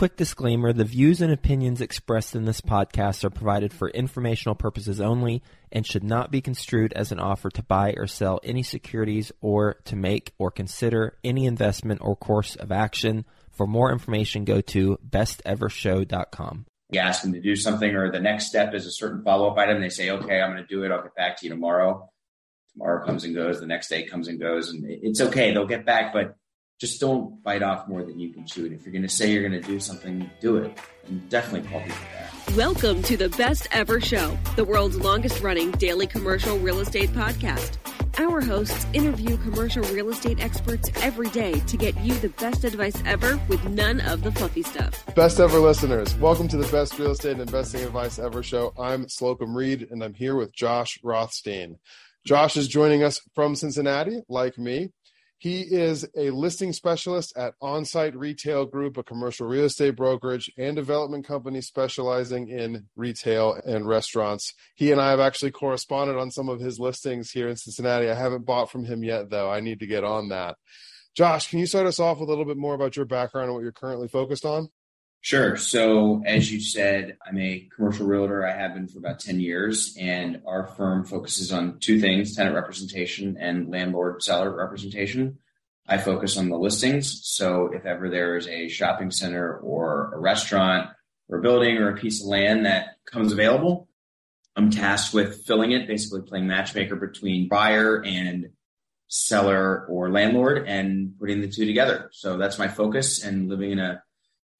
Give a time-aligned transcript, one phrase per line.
[0.00, 4.98] Quick disclaimer the views and opinions expressed in this podcast are provided for informational purposes
[4.98, 9.30] only and should not be construed as an offer to buy or sell any securities
[9.42, 13.26] or to make or consider any investment or course of action.
[13.50, 16.64] For more information, go to bestevershow.com.
[16.88, 19.58] You ask them to do something, or the next step is a certain follow up
[19.58, 19.82] item.
[19.82, 20.90] They say, okay, I'm going to do it.
[20.90, 22.10] I'll get back to you tomorrow.
[22.72, 23.60] Tomorrow comes and goes.
[23.60, 24.70] The next day comes and goes.
[24.70, 25.52] And it's okay.
[25.52, 26.36] They'll get back, but
[26.80, 28.64] just don't bite off more than you can chew.
[28.64, 30.78] And if you're going to say you're going to do something, do it.
[31.06, 32.56] And definitely call people back.
[32.56, 37.76] Welcome to the Best Ever Show, the world's longest running daily commercial real estate podcast.
[38.18, 42.96] Our hosts interview commercial real estate experts every day to get you the best advice
[43.04, 45.04] ever with none of the fluffy stuff.
[45.14, 48.72] Best ever listeners, welcome to the Best Real Estate and Investing Advice Ever show.
[48.78, 51.76] I'm Slocomb Reed and I'm here with Josh Rothstein.
[52.26, 54.92] Josh is joining us from Cincinnati, like me.
[55.40, 60.76] He is a listing specialist at Onsite Retail Group, a commercial real estate brokerage and
[60.76, 64.52] development company specializing in retail and restaurants.
[64.74, 68.10] He and I have actually corresponded on some of his listings here in Cincinnati.
[68.10, 69.50] I haven't bought from him yet, though.
[69.50, 70.56] I need to get on that.
[71.16, 73.54] Josh, can you start us off with a little bit more about your background and
[73.54, 74.68] what you're currently focused on?
[75.22, 75.56] Sure.
[75.56, 78.46] So, as you said, I'm a commercial realtor.
[78.46, 82.54] I have been for about 10 years, and our firm focuses on two things tenant
[82.54, 85.38] representation and landlord seller representation.
[85.86, 87.20] I focus on the listings.
[87.24, 90.88] So, if ever there is a shopping center or a restaurant
[91.28, 93.88] or a building or a piece of land that comes available,
[94.56, 98.50] I'm tasked with filling it, basically playing matchmaker between buyer and
[99.08, 102.08] seller or landlord and putting the two together.
[102.14, 104.02] So, that's my focus and living in a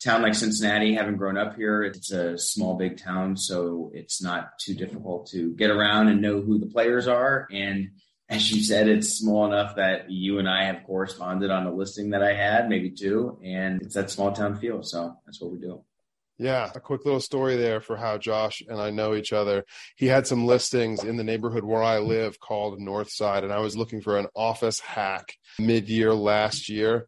[0.03, 4.59] town like Cincinnati, having grown up here, it's a small, big town, so it's not
[4.59, 7.47] too difficult to get around and know who the players are.
[7.53, 7.91] And
[8.29, 12.11] as you said, it's small enough that you and I have corresponded on a listing
[12.11, 14.83] that I had, maybe two, and it's that small town feel.
[14.83, 15.85] So that's what we do.
[16.39, 19.67] Yeah, a quick little story there for how Josh and I know each other.
[19.97, 23.77] He had some listings in the neighborhood where I live called Northside, and I was
[23.77, 27.07] looking for an office hack mid year last year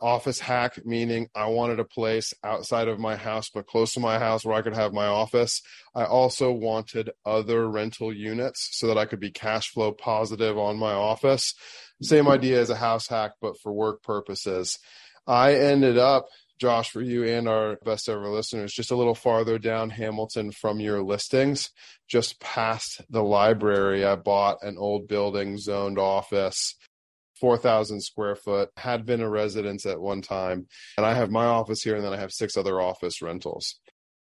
[0.00, 4.18] office hack, meaning I wanted a place outside of my house, but close to my
[4.18, 5.62] house where I could have my office.
[5.94, 10.78] I also wanted other rental units so that I could be cash flow positive on
[10.78, 11.54] my office.
[12.02, 14.78] Same idea as a house hack, but for work purposes.
[15.26, 16.26] I ended up,
[16.58, 20.80] Josh, for you and our best ever listeners, just a little farther down Hamilton from
[20.80, 21.70] your listings,
[22.08, 24.04] just past the library.
[24.04, 26.74] I bought an old building zoned office
[27.40, 30.66] 4,000 square foot, had been a residence at one time.
[30.96, 33.78] And I have my office here, and then I have six other office rentals.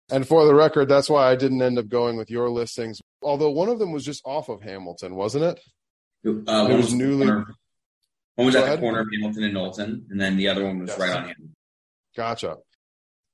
[0.09, 2.99] And for the record, that's why I didn't end up going with your listings.
[3.21, 5.59] Although one of them was just off of Hamilton, wasn't it?
[6.25, 7.27] Uh, it was newly.
[7.27, 7.45] Corner,
[8.35, 10.89] one was at the corner of Hamilton and Knowlton, and then the other one was
[10.89, 10.99] yes.
[10.99, 11.55] right on Hamilton.
[12.15, 12.57] Gotcha.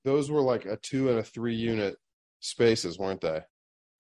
[0.03, 1.95] Those were like a two and a three unit
[2.39, 3.41] spaces, weren't they?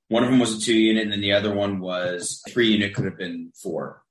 [0.09, 2.93] One of them was a two unit, and then the other one was three unit,
[2.93, 4.02] could have been four.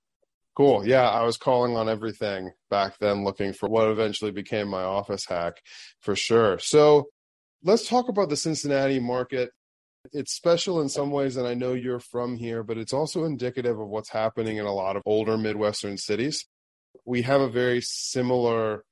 [0.55, 0.87] Cool.
[0.87, 5.25] Yeah, I was calling on everything back then, looking for what eventually became my office
[5.27, 5.63] hack
[6.01, 6.59] for sure.
[6.59, 7.07] So
[7.63, 9.51] let's talk about the Cincinnati market.
[10.13, 13.79] It's special in some ways, and I know you're from here, but it's also indicative
[13.81, 16.45] of what's happening in a lot of older Midwestern cities.
[17.07, 18.85] We have a very similar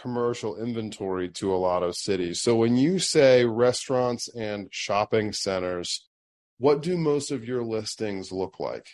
[0.00, 2.40] commercial inventory to a lot of cities.
[2.40, 6.08] So when you say restaurants and shopping centers,
[6.58, 8.88] what do most of your listings look like?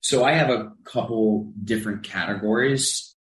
[0.00, 3.14] So I have a couple different categories.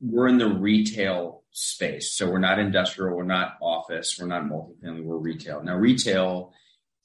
[0.00, 2.12] We're in the retail space.
[2.12, 5.62] So we're not industrial, we're not office, we're not multifamily, we're retail.
[5.62, 6.52] Now, retail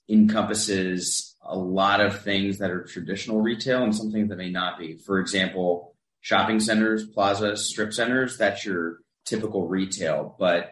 [0.10, 4.80] encompasses a lot of things that are traditional retail and some things that may not
[4.80, 4.98] be.
[4.98, 10.36] For example, shopping centers, plazas, strip centers, that's your typical retail.
[10.40, 10.72] But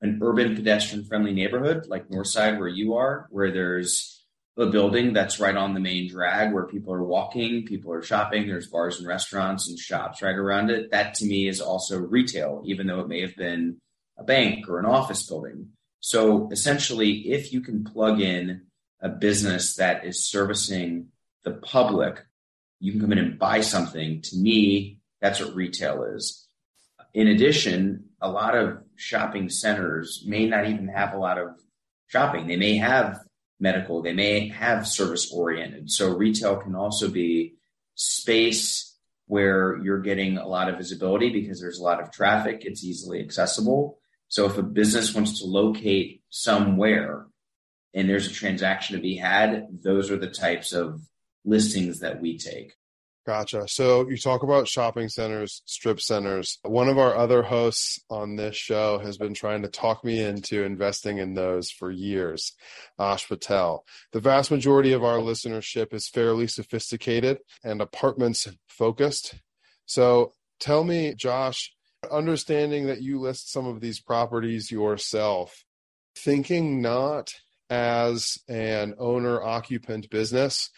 [0.00, 4.24] an urban pedestrian friendly neighborhood like Northside, where you are, where there's
[4.58, 8.46] a building that's right on the main drag where people are walking, people are shopping,
[8.46, 10.90] there's bars and restaurants and shops right around it.
[10.90, 13.76] That to me is also retail, even though it may have been
[14.16, 15.68] a bank or an office building.
[16.00, 18.62] So essentially, if you can plug in
[19.00, 21.08] a business that is servicing
[21.44, 22.24] the public,
[22.80, 24.22] you can come in and buy something.
[24.22, 26.46] To me, that's what retail is.
[27.12, 31.48] In addition, a lot of shopping centers may not even have a lot of
[32.06, 32.46] shopping.
[32.46, 33.18] They may have
[33.58, 34.02] medical.
[34.02, 35.90] They may have service oriented.
[35.90, 37.54] So retail can also be
[37.94, 38.94] space
[39.26, 42.62] where you're getting a lot of visibility because there's a lot of traffic.
[42.64, 43.98] It's easily accessible.
[44.28, 47.26] So if a business wants to locate somewhere
[47.94, 51.00] and there's a transaction to be had, those are the types of
[51.44, 52.74] listings that we take.
[53.26, 53.66] Gotcha.
[53.66, 56.60] So you talk about shopping centers, strip centers.
[56.62, 60.62] One of our other hosts on this show has been trying to talk me into
[60.62, 62.52] investing in those for years,
[63.00, 63.84] Ash Patel.
[64.12, 69.34] The vast majority of our listenership is fairly sophisticated and apartments focused.
[69.86, 71.74] So tell me, Josh,
[72.08, 75.64] understanding that you list some of these properties yourself,
[76.14, 77.34] thinking not
[77.68, 80.70] as an owner occupant business,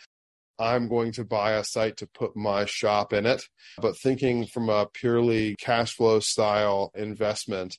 [0.59, 3.43] I'm going to buy a site to put my shop in it.
[3.81, 7.77] But thinking from a purely cash flow style investment,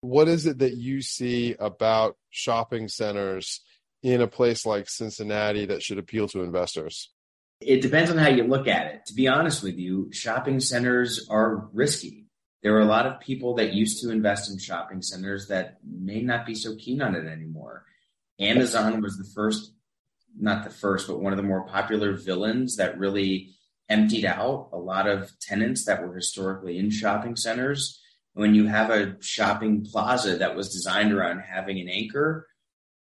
[0.00, 3.62] what is it that you see about shopping centers
[4.02, 7.10] in a place like Cincinnati that should appeal to investors?
[7.60, 9.06] It depends on how you look at it.
[9.06, 12.26] To be honest with you, shopping centers are risky.
[12.62, 16.20] There are a lot of people that used to invest in shopping centers that may
[16.22, 17.84] not be so keen on it anymore.
[18.38, 19.72] Amazon was the first
[20.36, 23.50] not the first, but one of the more popular villains that really
[23.88, 28.00] emptied out a lot of tenants that were historically in shopping centers.
[28.34, 32.46] When you have a shopping plaza that was designed around having an anchor,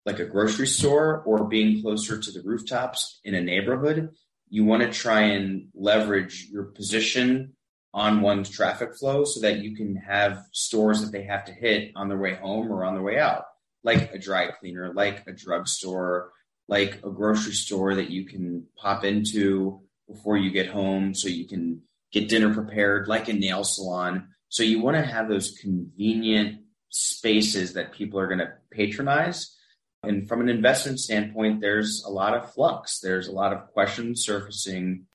[0.05, 4.09] like a grocery store or being closer to the rooftops in a neighborhood,
[4.49, 7.53] you want to try and leverage your position
[7.93, 11.91] on one's traffic flow so that you can have stores that they have to hit
[11.95, 13.45] on their way home or on their way out,
[13.83, 16.31] like a dry cleaner, like a drugstore,
[16.67, 21.47] like a grocery store that you can pop into before you get home so you
[21.47, 21.81] can
[22.11, 24.27] get dinner prepared, like a nail salon.
[24.49, 29.55] So you want to have those convenient spaces that people are going to patronize.
[30.03, 32.99] And from an investment standpoint, there's a lot of flux.
[32.99, 35.05] There's a lot of questions surfacing.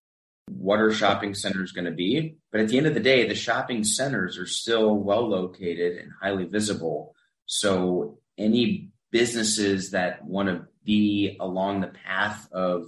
[0.48, 2.36] What are shopping centers going to be?
[2.52, 6.12] But at the end of the day, the shopping centers are still well located and
[6.22, 7.14] highly visible.
[7.46, 12.86] So any businesses that want to be along the path of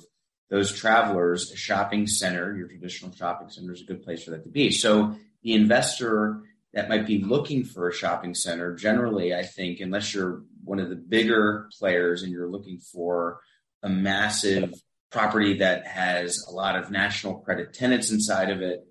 [0.48, 4.44] those travelers, a shopping center, your traditional shopping center is a good place for that
[4.44, 4.70] to be.
[4.70, 6.40] So the investor
[6.72, 10.88] that might be looking for a shopping center, generally, I think, unless you're one of
[10.88, 13.40] the bigger players and you're looking for
[13.82, 14.72] a massive
[15.10, 18.86] property that has a lot of national credit tenants inside of it,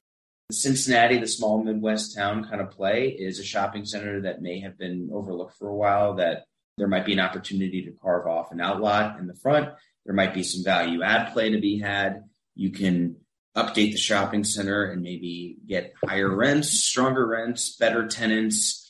[0.51, 4.77] Cincinnati, the small Midwest town kind of play, is a shopping center that may have
[4.77, 6.45] been overlooked for a while that
[6.77, 9.69] there might be an opportunity to carve off an outlot in the front.
[10.05, 12.23] There might be some value add play to be had.
[12.55, 13.17] You can
[13.55, 18.83] update the shopping center and maybe get higher rents, stronger rents, better tenants.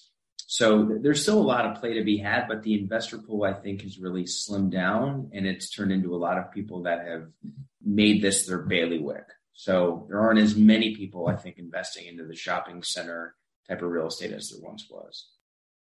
[0.48, 3.54] So there's still a lot of play to be had, but the investor pool, I
[3.54, 7.28] think, has really slimmed down and it's turned into a lot of people that have
[7.84, 9.26] made this their bailiwick.
[9.54, 13.36] So there aren't as many people, I think, investing into the shopping center
[13.68, 15.28] type of real estate as there once was.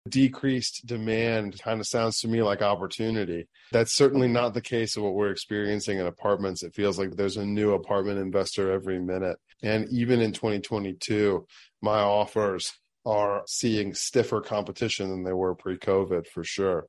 [0.09, 3.47] Decreased demand kind of sounds to me like opportunity.
[3.71, 6.63] That's certainly not the case of what we're experiencing in apartments.
[6.63, 9.37] It feels like there's a new apartment investor every minute.
[9.61, 11.45] And even in 2022,
[11.81, 12.73] my offers
[13.05, 16.87] are seeing stiffer competition than they were pre COVID for sure.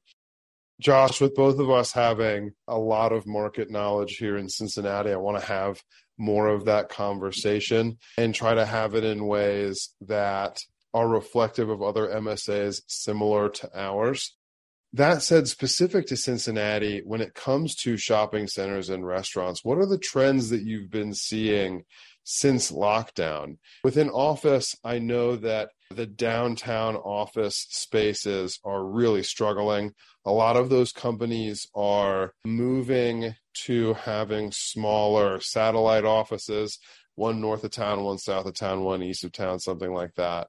[0.80, 5.16] Josh, with both of us having a lot of market knowledge here in Cincinnati, I
[5.16, 5.80] want to have
[6.18, 10.58] more of that conversation and try to have it in ways that
[10.94, 14.36] are reflective of other MSAs similar to ours.
[14.92, 19.86] That said, specific to Cincinnati, when it comes to shopping centers and restaurants, what are
[19.86, 21.82] the trends that you've been seeing
[22.22, 23.58] since lockdown?
[23.82, 29.94] Within office, I know that the downtown office spaces are really struggling.
[30.24, 33.34] A lot of those companies are moving
[33.64, 36.78] to having smaller satellite offices,
[37.16, 40.46] one north of town, one south of town, one east of town, something like that.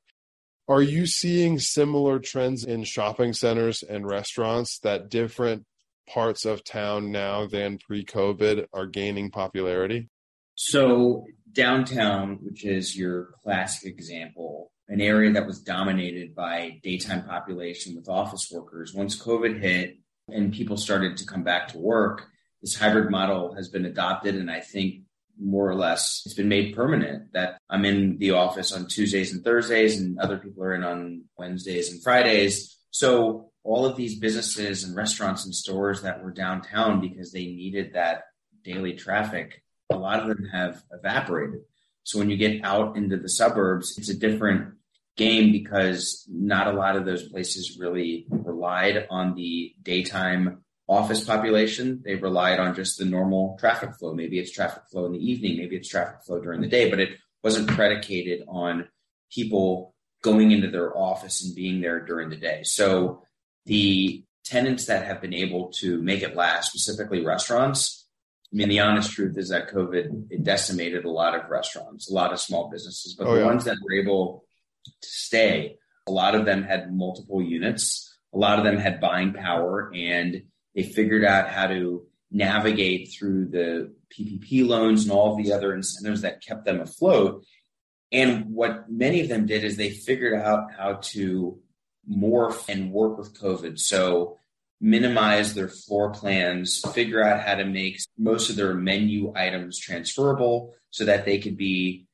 [0.67, 5.65] Are you seeing similar trends in shopping centers and restaurants that different
[6.11, 10.09] parts of town now than pre COVID are gaining popularity?
[10.55, 17.95] So, downtown, which is your classic example, an area that was dominated by daytime population
[17.95, 19.97] with office workers, once COVID hit
[20.29, 22.27] and people started to come back to work,
[22.61, 24.35] this hybrid model has been adopted.
[24.35, 25.01] And I think
[25.39, 29.43] more or less it's been made permanent that I'm in the office on Tuesdays and
[29.43, 32.77] Thursdays and other people are in on Wednesdays and Fridays.
[32.91, 37.93] So all of these businesses and restaurants and stores that were downtown because they needed
[37.93, 38.23] that
[38.63, 39.61] daily traffic,
[39.91, 41.61] a lot of them have evaporated.
[42.03, 44.75] So when you get out into the suburbs, it's a different
[45.17, 52.01] game because not a lot of those places really relied on the daytime office population.
[52.03, 54.13] They relied on just the normal traffic flow.
[54.13, 56.99] Maybe it's traffic flow in the evening, maybe it's traffic flow during the day, but
[56.99, 58.87] it wasn't predicated on
[59.31, 62.61] people going into their office and being there during the day.
[62.63, 63.23] So
[63.65, 68.05] the tenants that have been able to make it last, specifically restaurants,
[68.53, 72.13] I mean, the honest truth is that COVID it decimated a lot of restaurants, a
[72.13, 73.45] lot of small businesses, but oh, the yeah.
[73.45, 74.45] ones that were able
[74.85, 75.77] to stay,
[76.07, 80.43] a lot of them had multiple units, a lot of them had buying power, and
[80.75, 86.21] they figured out how to navigate through the PPP loans and all the other incentives
[86.21, 87.45] that kept them afloat.
[88.11, 91.59] And what many of them did is they figured out how to
[92.09, 93.79] morph and work with COVID.
[93.79, 94.37] So
[94.81, 100.75] minimize their floor plans, figure out how to make most of their menu items transferable
[100.91, 102.05] so that they could be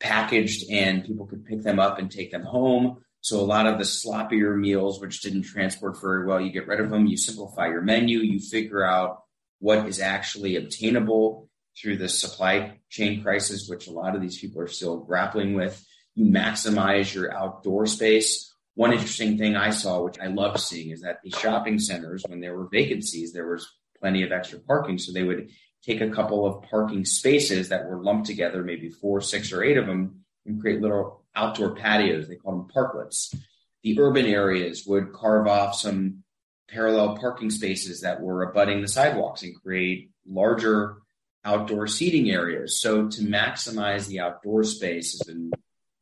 [0.00, 2.98] packaged and people could pick them up and take them home.
[3.20, 6.80] So a lot of the sloppier meals, which didn't transport very well, you get rid
[6.80, 7.06] of them.
[7.06, 8.20] You simplify your menu.
[8.20, 9.22] You figure out
[9.58, 11.48] what is actually obtainable
[11.80, 15.84] through the supply chain crisis, which a lot of these people are still grappling with.
[16.14, 18.52] You maximize your outdoor space.
[18.74, 22.40] One interesting thing I saw, which I love seeing, is that the shopping centers, when
[22.40, 23.68] there were vacancies, there was
[24.00, 24.98] plenty of extra parking.
[24.98, 25.50] So they would
[25.82, 29.76] take a couple of parking spaces that were lumped together, maybe four, six, or eight
[29.76, 32.28] of them, and create little outdoor patios.
[32.28, 33.34] They call them parklets.
[33.82, 36.24] The urban areas would carve off some
[36.68, 40.96] parallel parking spaces that were abutting the sidewalks and create larger
[41.44, 42.80] outdoor seating areas.
[42.80, 45.52] So to maximize the outdoor space is an,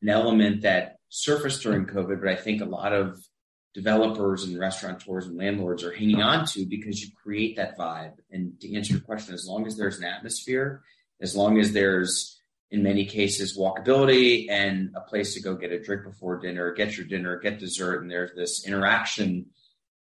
[0.01, 3.17] an element that surfaced during COVID, but I think a lot of
[3.73, 8.13] developers and restaurateurs and landlords are hanging on to because you create that vibe.
[8.31, 10.81] And to answer your question, as long as there's an atmosphere,
[11.21, 12.36] as long as there's
[12.71, 16.97] in many cases walkability and a place to go get a drink before dinner, get
[16.97, 19.47] your dinner, get dessert, and there's this interaction.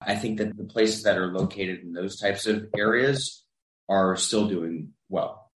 [0.01, 3.45] I think that the places that are located in those types of areas
[3.89, 5.51] are still doing well.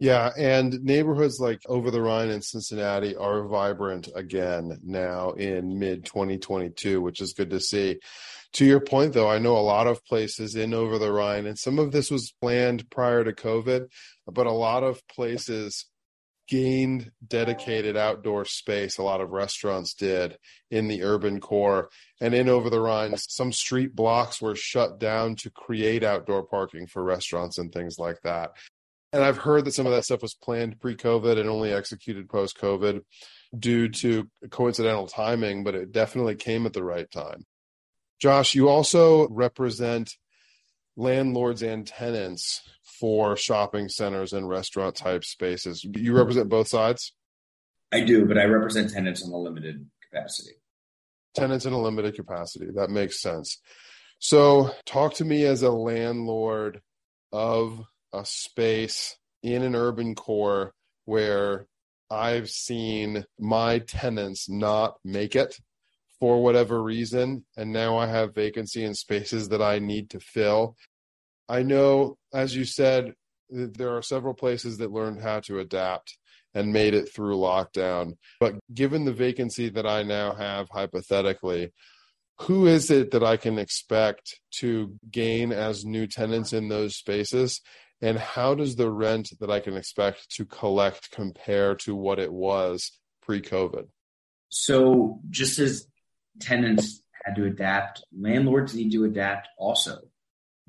[0.00, 6.06] Yeah, and neighborhoods like Over the Rhine and Cincinnati are vibrant again now in mid
[6.06, 8.00] 2022, which is good to see.
[8.54, 11.58] To your point, though, I know a lot of places in Over the Rhine, and
[11.58, 13.88] some of this was planned prior to COVID,
[14.26, 15.84] but a lot of places
[16.50, 18.98] gained dedicated outdoor space.
[18.98, 20.36] A lot of restaurants did
[20.68, 21.90] in the urban core.
[22.20, 26.88] And in Over the Rhine, some street blocks were shut down to create outdoor parking
[26.88, 28.50] for restaurants and things like that.
[29.12, 32.28] And I've heard that some of that stuff was planned pre COVID and only executed
[32.28, 33.00] post COVID
[33.56, 37.44] due to coincidental timing, but it definitely came at the right time.
[38.20, 40.16] Josh, you also represent
[40.96, 42.60] landlords and tenants
[43.00, 45.80] for shopping centers and restaurant type spaces.
[45.80, 46.18] Do you mm-hmm.
[46.18, 47.14] represent both sides?
[47.92, 50.52] I do, but I represent tenants in a limited capacity.
[51.34, 52.66] Tenants in a limited capacity.
[52.74, 53.58] That makes sense.
[54.18, 56.82] So, talk to me as a landlord
[57.32, 60.74] of a space in an urban core
[61.06, 61.66] where
[62.10, 65.58] I've seen my tenants not make it
[66.18, 70.76] for whatever reason, and now I have vacancy in spaces that I need to fill.
[71.50, 73.14] I know, as you said,
[73.50, 76.16] there are several places that learned how to adapt
[76.54, 78.14] and made it through lockdown.
[78.38, 81.72] But given the vacancy that I now have, hypothetically,
[82.42, 87.60] who is it that I can expect to gain as new tenants in those spaces?
[88.00, 92.32] And how does the rent that I can expect to collect compare to what it
[92.32, 92.92] was
[93.22, 93.88] pre COVID?
[94.50, 95.88] So, just as
[96.40, 100.09] tenants had to adapt, landlords need to adapt also.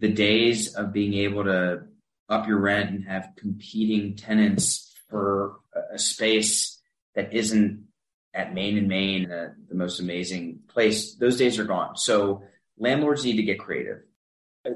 [0.01, 1.83] The days of being able to
[2.27, 5.59] up your rent and have competing tenants for
[5.93, 6.79] a space
[7.15, 7.85] that isn't
[8.33, 11.97] at Main and Main, the, the most amazing place, those days are gone.
[11.97, 12.43] So
[12.77, 13.99] landlords need to get creative.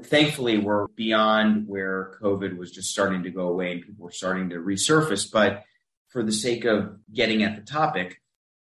[0.04, 4.50] Thankfully, we're beyond where COVID was just starting to go away and people were starting
[4.50, 5.30] to resurface.
[5.30, 5.62] But
[6.08, 8.20] for the sake of getting at the topic,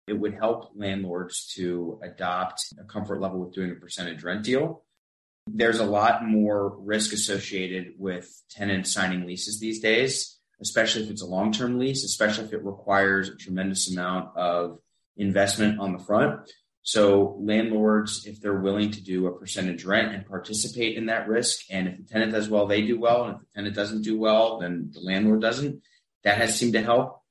[0.08, 4.84] it would help landlords to adopt a comfort level with doing a percentage rent deal.
[5.56, 11.22] There's a lot more risk associated with tenants signing leases these days especially if it's
[11.22, 14.80] a long term lease, especially if it requires a tremendous amount of
[15.18, 16.52] investment on the front.
[16.82, 21.66] So, landlords, if they're willing to do a percentage rent and participate in that risk,
[21.70, 23.26] and if the tenant does well, they do well.
[23.26, 25.82] And if the tenant doesn't do well, then the landlord doesn't.
[26.24, 27.22] That has seemed to help.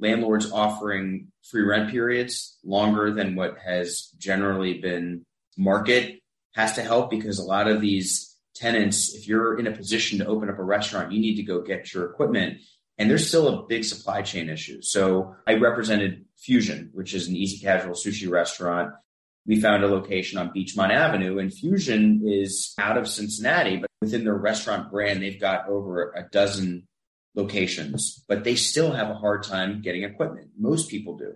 [0.00, 5.24] Landlords offering free rent periods longer than what has generally been
[5.56, 6.20] market
[6.54, 10.26] has to help because a lot of these tenants, if you're in a position to
[10.26, 12.58] open up a restaurant, you need to go get your equipment
[12.98, 14.80] and there's still a big supply chain issue.
[14.82, 18.92] So I represented Fusian, which is an easy casual sushi restaurant.
[19.46, 24.24] We found a location on Beechmont Avenue, and Fusian is out of Cincinnati, but within
[24.24, 26.86] their restaurant brand, they've got over a dozen
[27.34, 30.50] locations, but they still have a hard time getting equipment.
[30.58, 31.34] Most people do.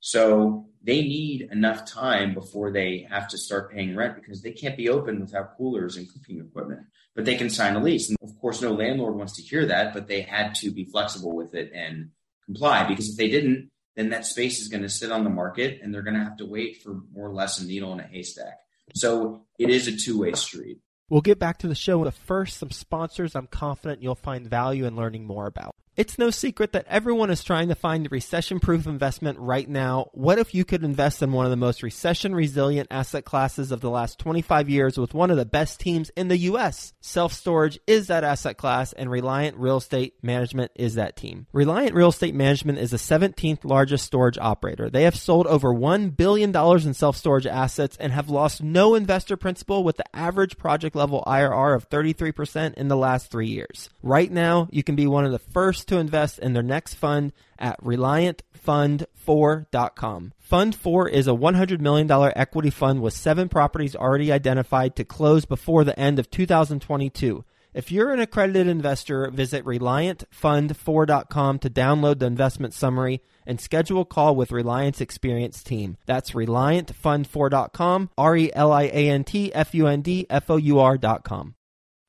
[0.00, 4.76] So they need enough time before they have to start paying rent because they can't
[4.76, 6.80] be open without coolers and cooking equipment.
[7.14, 8.08] But they can sign a lease.
[8.08, 11.34] And of course, no landlord wants to hear that, but they had to be flexible
[11.34, 12.10] with it and
[12.44, 15.80] comply because if they didn't, then that space is going to sit on the market
[15.82, 18.06] and they're going to have to wait for more or less a needle in a
[18.06, 18.54] haystack.
[18.94, 20.78] So it is a two way street.
[21.10, 24.84] We'll get back to the show, but first, some sponsors I'm confident you'll find value
[24.84, 25.74] in learning more about.
[25.98, 30.10] It's no secret that everyone is trying to find a recession proof investment right now.
[30.12, 33.80] What if you could invest in one of the most recession resilient asset classes of
[33.80, 36.92] the last 25 years with one of the best teams in the U.S.?
[37.00, 41.48] Self storage is that asset class, and Reliant Real Estate Management is that team.
[41.52, 44.88] Reliant Real Estate Management is the 17th largest storage operator.
[44.88, 49.36] They have sold over $1 billion in self storage assets and have lost no investor
[49.36, 53.90] principal with the average project level IRR of 33% in the last three years.
[54.00, 57.32] Right now, you can be one of the first to invest in their next fund
[57.58, 60.32] at ReliantFund4.com.
[60.38, 65.44] Fund 4 is a $100 million equity fund with seven properties already identified to close
[65.44, 67.44] before the end of 2022.
[67.74, 74.04] If you're an accredited investor, visit ReliantFund4.com to download the investment summary and schedule a
[74.04, 75.96] call with Reliant's experienced team.
[76.06, 80.56] That's ReliantFund4.com, R E L I A N T F U N D F O
[80.56, 81.54] U R.com.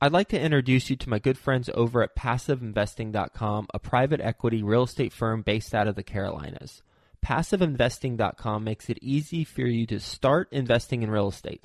[0.02, 4.62] I'd like to introduce you to my good friends over at PassiveInvesting.com, a private equity
[4.62, 6.82] real estate firm based out of the Carolinas.
[7.22, 11.64] PassiveInvesting.com makes it easy for you to start investing in real estate.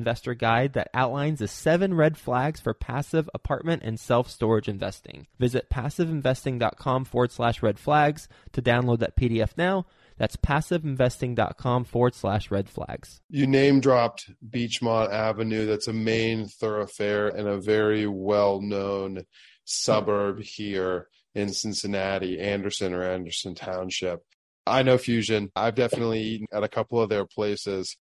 [0.01, 5.27] investor guide that outlines the seven red flags for passive apartment and self storage investing.
[5.39, 9.85] Visit passiveinvesting.com forward slash red flags to download that PDF now.
[10.17, 13.21] That's passiveinvesting.com forward slash red flags.
[13.29, 15.65] You name dropped Beechmont Avenue.
[15.65, 19.23] That's a main thoroughfare and a very well known
[19.65, 24.21] suburb here in Cincinnati, Anderson or Anderson Township.
[24.67, 25.49] I know Fusian.
[25.55, 27.97] I've definitely eaten at a couple of their places.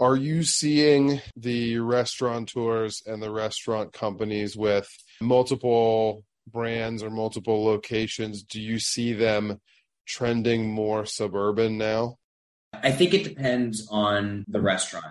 [0.00, 4.88] Are you seeing the restaurateurs and the restaurant companies with
[5.20, 8.42] multiple brands or multiple locations?
[8.42, 9.60] Do you see them
[10.06, 12.18] trending more suburban now?
[12.72, 15.06] I think it depends on the restaurant.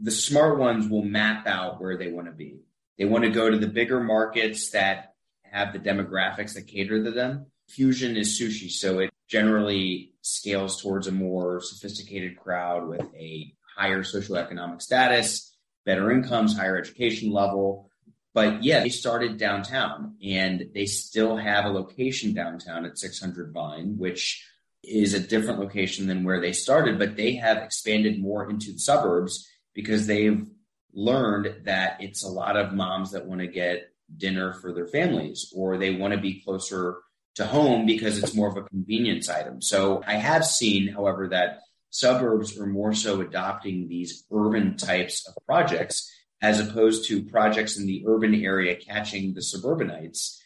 [0.00, 2.60] The smart ones will map out where they want to be.
[2.98, 7.10] They want to go to the bigger markets that have the demographics that cater to
[7.10, 7.46] them.
[7.70, 14.02] Fusian is sushi, so it generally scales towards a more sophisticated crowd with a higher
[14.02, 17.90] socioeconomic status, better incomes, higher education level.
[18.34, 23.98] But yeah, they started downtown and they still have a location downtown at 600 Vine,
[23.98, 24.46] which
[24.82, 28.78] is a different location than where they started, but they have expanded more into the
[28.78, 30.46] suburbs because they've
[30.92, 35.52] learned that it's a lot of moms that want to get dinner for their families
[35.54, 36.98] or they want to be closer
[37.34, 39.62] to home because it's more of a convenience item.
[39.62, 41.60] So I have seen, however, that
[41.92, 47.86] suburbs are more so adopting these urban types of projects as opposed to projects in
[47.86, 50.42] the urban area catching the suburbanites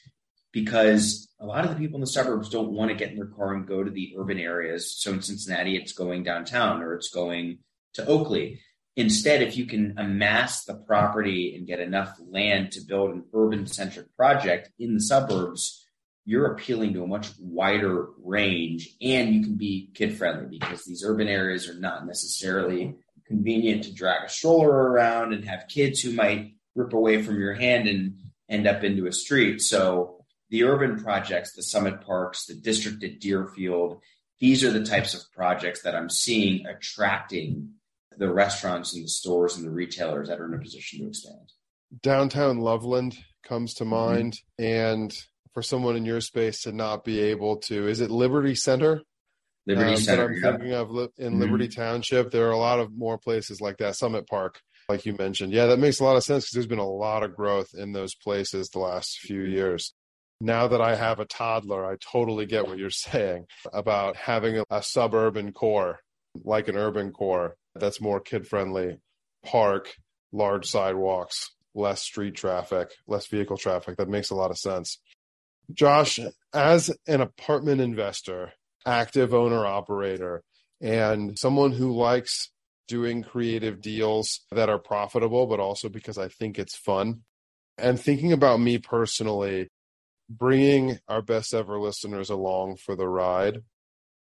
[0.53, 3.27] because a lot of the people in the suburbs don't want to get in their
[3.27, 4.99] car and go to the urban areas.
[4.99, 7.59] So in Cincinnati, it's going downtown or it's going
[7.95, 8.61] to Oakley.
[8.97, 13.67] Instead, if you can amass the property and get enough land to build an urban
[13.67, 15.86] centric project in the suburbs,
[16.27, 21.05] you're appealing to a much wider range and you can be kid friendly because these
[21.05, 26.13] urban areas are not necessarily convenient to drag a stroller around and have kids who
[26.13, 29.63] might rip away from your hand and end up into a street.
[29.63, 34.01] So the urban projects, the summit parks, the district at Deerfield,
[34.41, 37.71] these are the types of projects that I'm seeing attracting
[38.19, 41.53] the restaurants and the stores and the retailers that are in a position to expand.
[42.03, 43.93] Downtown Loveland comes to mm-hmm.
[43.93, 44.41] mind.
[44.61, 44.65] Mm-hmm.
[44.65, 49.01] And for someone in your space to not be able to, is it Liberty Center?
[49.67, 50.27] Liberty um, Center.
[50.27, 50.51] I'm yeah.
[50.51, 51.41] thinking of in mm-hmm.
[51.41, 52.31] Liberty Township.
[52.31, 53.97] There are a lot of more places like that.
[53.97, 55.55] Summit Park, like you mentioned.
[55.55, 57.93] Yeah, that makes a lot of sense because there's been a lot of growth in
[57.93, 59.95] those places the last few years.
[60.43, 64.65] Now that I have a toddler, I totally get what you're saying about having a,
[64.69, 66.01] a suburban core,
[66.45, 68.99] like an urban core, that's more kid friendly.
[69.43, 69.95] Park,
[70.33, 73.97] large sidewalks, less street traffic, less vehicle traffic.
[73.97, 74.99] That makes a lot of sense.
[75.73, 76.21] Josh,
[76.53, 78.53] as an apartment investor,
[78.87, 80.43] active owner operator,
[80.81, 82.51] and someone who likes
[82.89, 87.23] doing creative deals that are profitable, but also because I think it's fun.
[87.79, 89.69] And thinking about me personally,
[90.31, 93.63] bringing our best ever listeners along for the ride,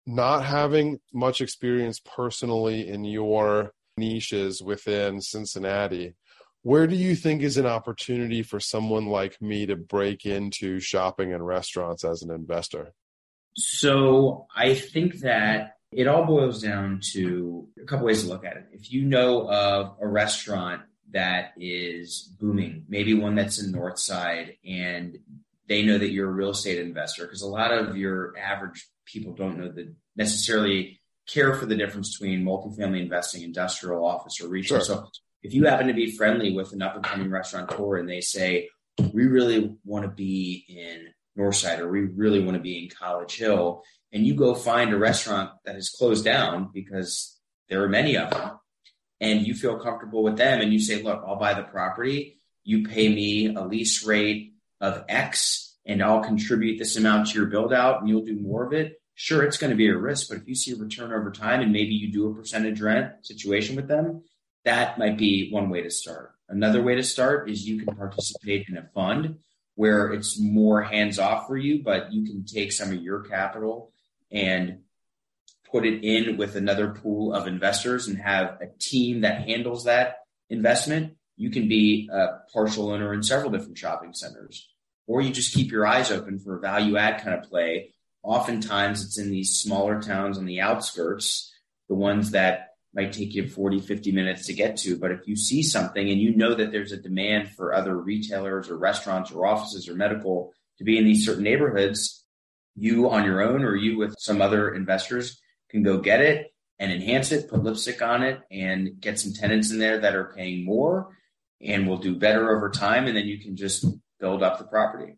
[0.05, 6.15] not having much experience personally in your niches within Cincinnati,
[6.61, 11.33] where do you think is an opportunity for someone like me to break into shopping
[11.33, 12.93] and restaurants as an investor?
[13.55, 18.57] So I think that it all boils down to a couple ways to look at
[18.57, 18.67] it.
[18.71, 25.17] If you know of a restaurant that is booming, maybe one that's in Northside and
[25.67, 29.33] they know that you're a real estate investor, because a lot of your average people
[29.33, 34.79] don't know that necessarily care for the difference between multifamily investing, industrial, office, or retail.
[34.79, 34.85] Sure.
[34.85, 35.09] So
[35.41, 38.69] if you happen to be friendly with an up and coming restaurateur and they say,
[39.13, 43.37] we really want to be in Northside or we really want to be in College
[43.37, 47.37] Hill, and you go find a restaurant that is closed down because
[47.69, 48.51] there are many of them,
[49.21, 52.87] and you feel comfortable with them, and you say, look, I'll buy the property, you
[52.87, 57.71] pay me a lease rate of X, and I'll contribute this amount to your build
[57.71, 58.99] out, and you'll do more of it.
[59.15, 61.61] Sure, it's going to be a risk, but if you see a return over time
[61.61, 64.23] and maybe you do a percentage rent situation with them,
[64.69, 66.35] that might be one way to start.
[66.47, 69.39] Another way to start is you can participate in a fund
[69.73, 73.91] where it's more hands off for you, but you can take some of your capital
[74.31, 74.79] and
[75.71, 80.17] put it in with another pool of investors and have a team that handles that
[80.49, 81.13] investment.
[81.35, 84.69] You can be a partial owner in several different shopping centers,
[85.07, 87.93] or you just keep your eyes open for a value add kind of play.
[88.21, 91.51] Oftentimes it's in these smaller towns on the outskirts,
[91.87, 94.97] the ones that might take you 40, 50 minutes to get to.
[94.97, 98.69] But if you see something and you know that there's a demand for other retailers
[98.69, 102.25] or restaurants or offices or medical to be in these certain neighborhoods,
[102.75, 106.47] you on your own or you with some other investors can go get it
[106.79, 110.33] and enhance it, put lipstick on it, and get some tenants in there that are
[110.35, 111.15] paying more
[111.61, 113.05] and will do better over time.
[113.05, 113.85] And then you can just
[114.19, 115.17] build up the property.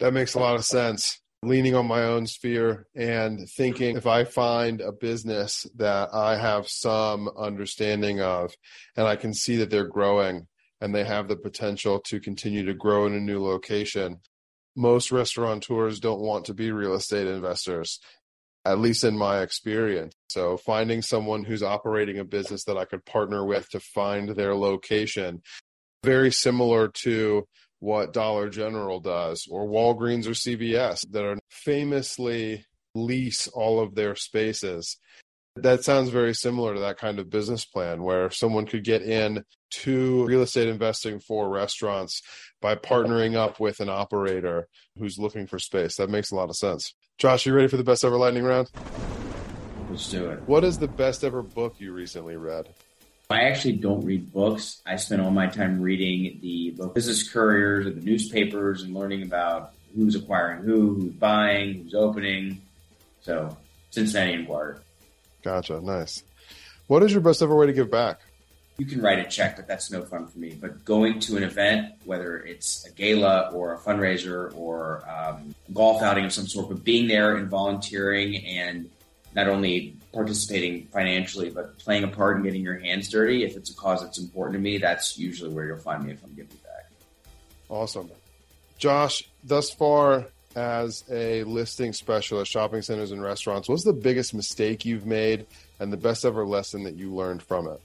[0.00, 4.24] That makes a lot of sense leaning on my own sphere and thinking if I
[4.24, 8.54] find a business that I have some understanding of
[8.96, 10.46] and I can see that they're growing
[10.82, 14.20] and they have the potential to continue to grow in a new location.
[14.76, 18.00] Most restaurateurs don't want to be real estate investors,
[18.66, 20.14] at least in my experience.
[20.28, 24.54] So finding someone who's operating a business that I could partner with to find their
[24.54, 25.42] location,
[26.04, 27.46] very similar to
[27.80, 32.64] what Dollar General does or Walgreens or CVS that are famously
[32.94, 34.96] lease all of their spaces.
[35.56, 39.44] That sounds very similar to that kind of business plan where someone could get in
[39.70, 42.22] to real estate investing for restaurants
[42.60, 45.96] by partnering up with an operator who's looking for space.
[45.96, 46.94] That makes a lot of sense.
[47.18, 48.70] Josh, you ready for the best ever lightning round?
[49.90, 50.40] Let's do it.
[50.46, 52.68] What is the best ever book you recently read?
[53.30, 54.82] I actually don't read books.
[54.84, 59.72] I spend all my time reading the business couriers or the newspapers and learning about
[59.94, 62.60] who's acquiring who, who's buying, who's opening.
[63.22, 63.56] So,
[63.90, 64.82] Cincinnati Enquirer.
[65.42, 65.80] Gotcha.
[65.80, 66.24] Nice.
[66.88, 68.20] What is your best ever way to give back?
[68.78, 70.56] You can write a check, but that's no fun for me.
[70.58, 75.72] But going to an event, whether it's a gala or a fundraiser or um, a
[75.72, 78.90] golf outing of some sort, but being there and volunteering and
[79.34, 83.44] not only participating financially, but playing a part in getting your hands dirty.
[83.44, 86.22] If it's a cause that's important to me, that's usually where you'll find me if
[86.24, 86.90] I'm giving back.
[87.68, 88.10] Awesome.
[88.78, 94.84] Josh, thus far as a listing specialist, shopping centers and restaurants, what's the biggest mistake
[94.84, 95.46] you've made
[95.78, 97.80] and the best ever lesson that you learned from it?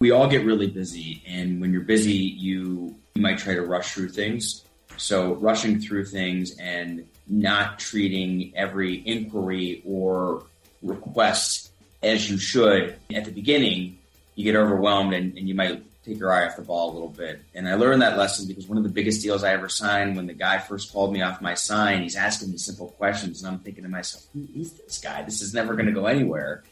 [0.00, 3.94] We all get really busy, and when you're busy, you, you might try to rush
[3.94, 4.64] through things.
[4.96, 10.44] So, rushing through things and not treating every inquiry or
[10.84, 11.70] request
[12.02, 13.98] as you should at the beginning,
[14.34, 17.08] you get overwhelmed and, and you might take your eye off the ball a little
[17.08, 17.40] bit.
[17.54, 20.26] And I learned that lesson because one of the biggest deals I ever signed, when
[20.26, 23.60] the guy first called me off my sign, he's asking me simple questions, and I'm
[23.60, 25.22] thinking to myself, who is this guy?
[25.22, 26.62] This is never going to go anywhere.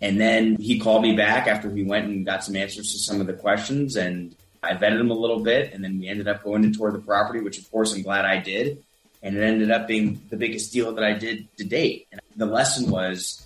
[0.00, 3.20] And then he called me back after we went and got some answers to some
[3.20, 6.44] of the questions, and I vetted him a little bit, and then we ended up
[6.44, 8.84] going to tour the property, which of course I'm glad I did.
[9.20, 12.06] And it ended up being the biggest deal that I did to date.
[12.12, 13.44] And the lesson was,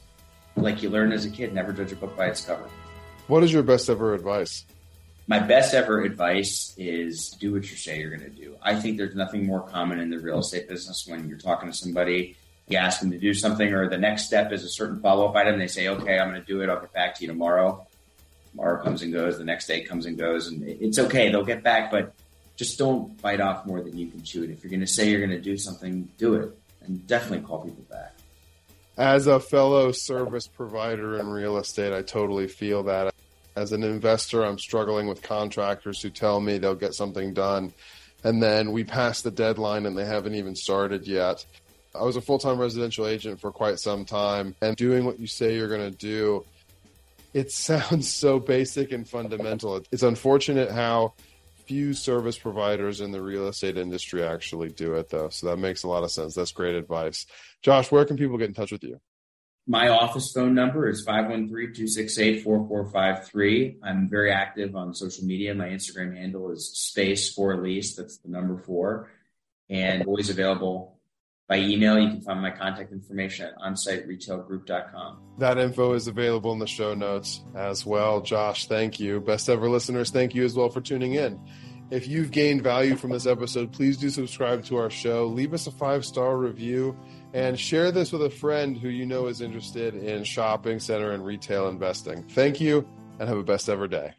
[0.56, 2.68] like you learn as a kid, never judge a book by its cover.
[3.26, 4.64] What is your best ever advice?
[5.26, 8.56] my best ever advice is do what you say you're going to do.
[8.60, 11.76] I think there's nothing more common in the real estate business when you're talking to
[11.76, 12.36] somebody,
[12.68, 15.36] you ask them to do something, or the next step is a certain follow up
[15.36, 15.58] item.
[15.58, 16.68] They say, okay, I'm going to do it.
[16.68, 17.86] I'll get back to you tomorrow.
[18.50, 19.38] Tomorrow comes and goes.
[19.38, 20.48] The next day comes and goes.
[20.48, 21.30] And it's okay.
[21.30, 22.14] They'll get back, but
[22.56, 24.44] just don't bite off more than you can chew.
[24.44, 26.58] If you're going to say you're going to do something, do it.
[26.82, 28.14] And definitely call people back.
[28.98, 33.14] As a fellow service provider in real estate, I totally feel that
[33.56, 37.72] as an investor, I'm struggling with contractors who tell me they'll get something done.
[38.24, 41.44] And then we pass the deadline and they haven't even started yet.
[41.94, 45.26] I was a full time residential agent for quite some time and doing what you
[45.26, 46.44] say you're going to do.
[47.34, 49.82] It sounds so basic and fundamental.
[49.90, 51.14] It's unfortunate how
[51.66, 55.28] few service providers in the real estate industry actually do it, though.
[55.30, 56.34] So that makes a lot of sense.
[56.34, 57.26] That's great advice.
[57.62, 59.00] Josh, where can people get in touch with you?
[59.66, 63.76] My office phone number is 513-268-4453.
[63.82, 65.54] I'm very active on social media.
[65.54, 67.94] My Instagram handle is space for lease.
[67.94, 69.12] That's the number four.
[69.70, 70.98] And always available
[71.48, 71.98] by email.
[71.98, 75.18] You can find my contact information at onsiteretailgroup.com.
[75.38, 78.20] That info is available in the show notes as well.
[78.20, 79.20] Josh, thank you.
[79.20, 81.40] Best ever listeners, thank you as well for tuning in.
[81.90, 85.26] If you've gained value from this episode, please do subscribe to our show.
[85.26, 86.96] Leave us a five star review
[87.34, 91.22] and share this with a friend who you know is interested in shopping center and
[91.22, 92.22] retail investing.
[92.30, 94.14] Thank you and have a best ever day.